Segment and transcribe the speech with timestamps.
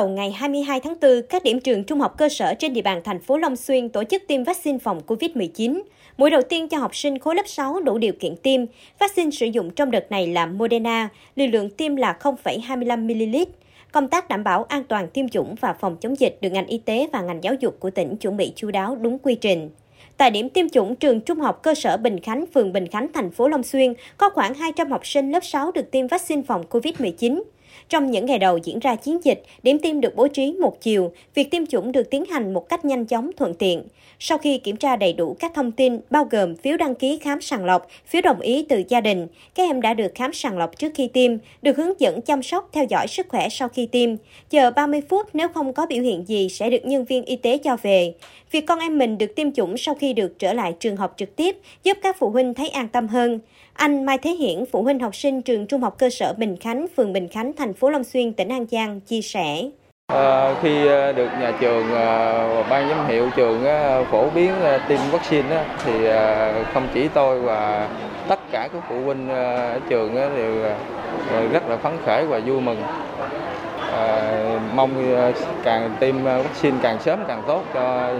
[0.00, 3.00] đầu ngày 22 tháng 4, các điểm trường trung học cơ sở trên địa bàn
[3.04, 5.82] thành phố Long Xuyên tổ chức tiêm vaccine phòng COVID-19.
[6.16, 8.60] Mũi đầu tiên cho học sinh khối lớp 6 đủ điều kiện tiêm.
[8.98, 13.46] Vaccine sử dụng trong đợt này là Moderna, liều lượng tiêm là 0,25ml.
[13.92, 16.78] Công tác đảm bảo an toàn tiêm chủng và phòng chống dịch được ngành y
[16.78, 19.70] tế và ngành giáo dục của tỉnh chuẩn bị chú đáo đúng quy trình.
[20.16, 23.30] Tại điểm tiêm chủng trường Trung học cơ sở Bình Khánh, phường Bình Khánh, thành
[23.30, 27.42] phố Long Xuyên, có khoảng 200 học sinh lớp 6 được tiêm vaccine phòng COVID-19.
[27.88, 31.12] Trong những ngày đầu diễn ra chiến dịch, điểm tiêm được bố trí một chiều,
[31.34, 33.82] việc tiêm chủng được tiến hành một cách nhanh chóng thuận tiện.
[34.18, 37.40] Sau khi kiểm tra đầy đủ các thông tin bao gồm phiếu đăng ký khám
[37.40, 40.78] sàng lọc, phiếu đồng ý từ gia đình, các em đã được khám sàng lọc
[40.78, 44.10] trước khi tiêm, được hướng dẫn chăm sóc theo dõi sức khỏe sau khi tiêm.
[44.50, 47.58] Chờ 30 phút nếu không có biểu hiện gì sẽ được nhân viên y tế
[47.58, 48.14] cho về.
[48.50, 51.36] Việc con em mình được tiêm chủng sau khi được trở lại trường học trực
[51.36, 53.40] tiếp giúp các phụ huynh thấy an tâm hơn.
[53.72, 56.86] Anh Mai Thế Hiển, phụ huynh học sinh trường Trung học cơ sở Bình Khánh,
[56.96, 59.62] phường Bình Khánh, thành phố Long Xuyên, tỉnh An Giang chia sẻ.
[60.06, 64.78] À, khi à, được nhà trường và ban giám hiệu trường à, phổ biến à,
[64.88, 65.92] tiêm vaccine thì
[66.74, 67.88] không chỉ tôi và
[68.28, 70.64] tất cả các phụ huynh ở trường đều
[71.52, 72.82] rất là phấn khởi và vui mừng.
[73.92, 74.32] À,
[74.74, 74.90] mong
[75.64, 78.10] càng tiêm vaccine càng sớm càng tốt cho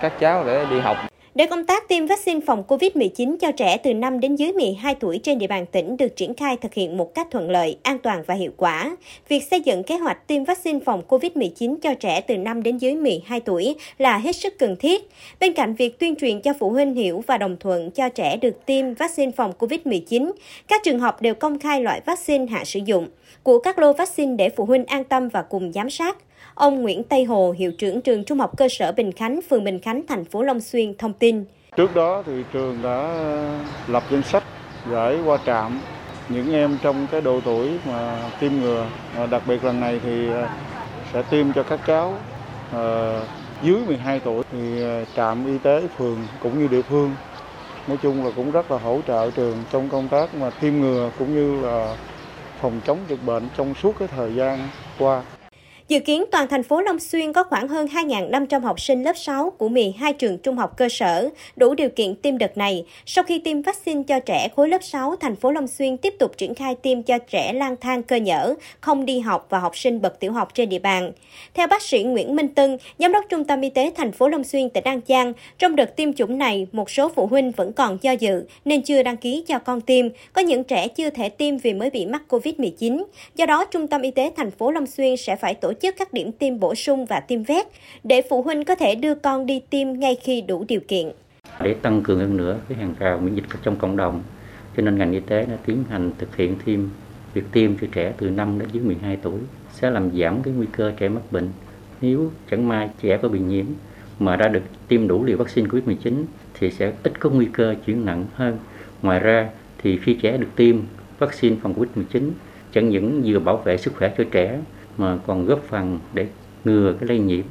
[0.00, 0.96] các cháu để đi học.
[1.34, 5.20] Để công tác tiêm vaccine phòng COVID-19 cho trẻ từ 5 đến dưới 12 tuổi
[5.22, 8.22] trên địa bàn tỉnh được triển khai thực hiện một cách thuận lợi, an toàn
[8.26, 8.96] và hiệu quả.
[9.28, 12.94] Việc xây dựng kế hoạch tiêm vaccine phòng COVID-19 cho trẻ từ 5 đến dưới
[12.94, 15.08] 12 tuổi là hết sức cần thiết.
[15.40, 18.66] Bên cạnh việc tuyên truyền cho phụ huynh hiểu và đồng thuận cho trẻ được
[18.66, 20.32] tiêm vaccine phòng COVID-19,
[20.68, 23.08] các trường học đều công khai loại vaccine hạ sử dụng
[23.42, 26.16] của các lô vaccine để phụ huynh an tâm và cùng giám sát.
[26.54, 29.78] Ông Nguyễn Tây Hồ, hiệu trưởng trường Trung học cơ sở Bình Khánh, phường Bình
[29.78, 31.44] Khánh, thành phố Long Xuyên thông tin.
[31.76, 33.14] Trước đó thì trường đã
[33.88, 34.44] lập danh sách
[34.90, 35.80] gửi qua trạm
[36.28, 38.86] những em trong cái độ tuổi mà tiêm ngừa.
[39.16, 40.56] À, đặc biệt lần này thì à,
[41.12, 42.14] sẽ tiêm cho các cháu
[42.72, 43.20] à,
[43.62, 44.82] dưới 12 tuổi thì
[45.16, 47.10] trạm y tế phường cũng như địa phương
[47.88, 51.10] nói chung là cũng rất là hỗ trợ trường trong công tác mà tiêm ngừa
[51.18, 51.96] cũng như là
[52.60, 55.22] phòng chống dịch bệnh trong suốt cái thời gian qua.
[55.88, 59.50] Dự kiến toàn thành phố Long Xuyên có khoảng hơn 2.500 học sinh lớp 6
[59.50, 62.84] của 12 trường trung học cơ sở đủ điều kiện tiêm đợt này.
[63.06, 66.36] Sau khi tiêm vaccine cho trẻ khối lớp 6, thành phố Long Xuyên tiếp tục
[66.36, 70.00] triển khai tiêm cho trẻ lang thang cơ nhở, không đi học và học sinh
[70.00, 71.12] bậc tiểu học trên địa bàn.
[71.54, 74.44] Theo bác sĩ Nguyễn Minh Tân, giám đốc Trung tâm Y tế thành phố Long
[74.44, 77.98] Xuyên, tỉnh An Giang, trong đợt tiêm chủng này, một số phụ huynh vẫn còn
[78.02, 80.06] do dự nên chưa đăng ký cho con tiêm.
[80.32, 83.04] Có những trẻ chưa thể tiêm vì mới bị mắc COVID-19.
[83.34, 86.12] Do đó, Trung tâm Y tế thành phố Long Xuyên sẽ phải tổ chức các
[86.12, 87.66] điểm tiêm bổ sung và tiêm vét
[88.04, 91.10] để phụ huynh có thể đưa con đi tiêm ngay khi đủ điều kiện.
[91.60, 94.22] Để tăng cường hơn nữa cái hàng rào miễn dịch trong cộng đồng,
[94.76, 96.90] cho nên ngành y tế đã tiến hành thực hiện thêm
[97.34, 99.38] việc tiêm cho trẻ từ 5 đến dưới 12 tuổi
[99.72, 101.48] sẽ làm giảm cái nguy cơ trẻ mắc bệnh.
[102.00, 103.66] Nếu chẳng may trẻ có bị nhiễm
[104.18, 106.24] mà đã được tiêm đủ liều vaccine COVID-19
[106.54, 108.58] thì sẽ ít có nguy cơ chuyển nặng hơn.
[109.02, 109.48] Ngoài ra
[109.82, 110.76] thì khi trẻ được tiêm
[111.18, 112.30] vaccine phòng COVID-19
[112.74, 114.58] chẳng những vừa bảo vệ sức khỏe cho trẻ
[114.98, 116.26] mà còn góp phần để
[116.64, 117.44] ngừa cái lây nhiễm,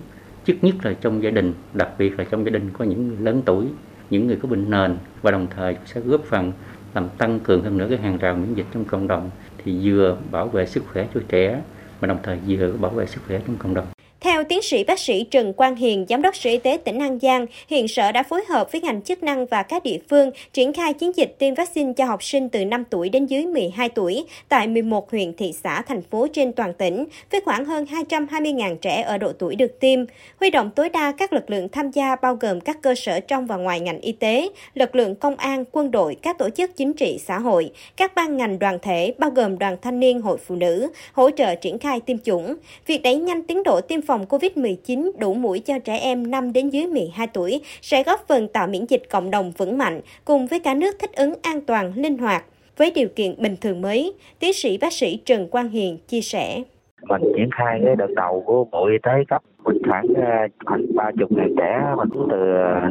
[0.46, 3.18] trước nhất là trong gia đình, đặc biệt là trong gia đình có những người
[3.20, 3.66] lớn tuổi,
[4.10, 6.52] những người có bệnh nền, và đồng thời sẽ góp phần
[6.94, 9.30] làm tăng cường hơn nữa cái hàng rào miễn dịch trong cộng đồng,
[9.64, 11.62] thì vừa bảo vệ sức khỏe cho trẻ,
[12.02, 15.00] mà đồng thời vừa bảo vệ sức khỏe trong cộng đồng theo tiến sĩ bác
[15.00, 18.24] sĩ Trần Quang Hiền, Giám đốc Sở Y tế tỉnh An Giang, hiện Sở đã
[18.24, 21.54] phối hợp với ngành chức năng và các địa phương triển khai chiến dịch tiêm
[21.54, 25.54] vaccine cho học sinh từ 5 tuổi đến dưới 12 tuổi tại 11 huyện, thị
[25.64, 29.80] xã, thành phố trên toàn tỉnh, với khoảng hơn 220.000 trẻ ở độ tuổi được
[29.80, 30.00] tiêm.
[30.40, 33.48] Huy động tối đa các lực lượng tham gia bao gồm các cơ sở trong
[33.48, 36.94] và ngoài ngành y tế, lực lượng công an, quân đội, các tổ chức chính
[36.94, 40.56] trị xã hội, các ban ngành đoàn thể bao gồm đoàn thanh niên, hội phụ
[40.56, 42.56] nữ, hỗ trợ triển khai tiêm chủng.
[42.88, 46.70] Việc đẩy nhanh tiến độ tiêm phòng COVID-19 đủ mũi cho trẻ em 5 đến
[46.70, 50.60] dưới 12 tuổi sẽ góp phần tạo miễn dịch cộng đồng vững mạnh cùng với
[50.60, 52.44] cả nước thích ứng an toàn, linh hoạt.
[52.78, 56.64] Với điều kiện bình thường mới, tiến sĩ bác sĩ Trần Quang Hiền chia sẻ.
[57.10, 60.86] Mình triển khai cái đợt đầu của Bộ Y tế cấp mình khoảng ờ, khoảng
[60.96, 62.38] ba chục ngàn trẻ mình từ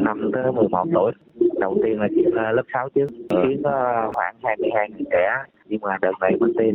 [0.00, 1.12] 5 tới 11 tuổi.
[1.60, 2.00] Đầu tiên
[2.34, 5.30] là lớp 6 trước, khiến có khoảng 22 ngàn trẻ,
[5.66, 6.74] nhưng mà đợt này mình tiêm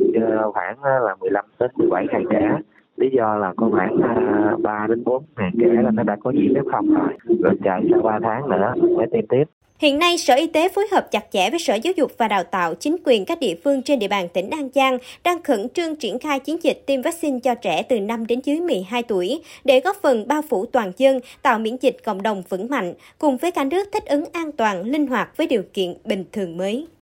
[0.53, 2.57] khoảng là 15 đến 17 ngàn trẻ
[3.01, 6.31] lý do là có khoảng à, ba đến bốn ngàn trẻ là nó đã có
[6.31, 7.13] nhiễm F0 rồi
[7.43, 9.43] rồi chờ sau 3 tháng nữa mới tiêm tiếp
[9.79, 12.43] Hiện nay, Sở Y tế phối hợp chặt chẽ với Sở Giáo dục và Đào
[12.43, 15.95] tạo, chính quyền các địa phương trên địa bàn tỉnh An Giang đang khẩn trương
[15.95, 19.79] triển khai chiến dịch tiêm vaccine cho trẻ từ 5 đến dưới 12 tuổi để
[19.79, 23.51] góp phần bao phủ toàn dân, tạo miễn dịch cộng đồng vững mạnh, cùng với
[23.51, 26.87] cả nước thích ứng an toàn, linh hoạt với điều kiện bình thường mới.